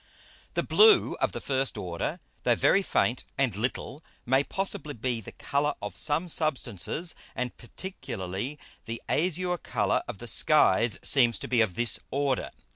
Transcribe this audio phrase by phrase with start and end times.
[0.55, 5.31] The blue of the first Order, though very faint and little, may possibly be the
[5.33, 11.61] Colour of some Substances; and particularly the azure Colour of the Skies seems to be
[11.61, 12.49] of this Order.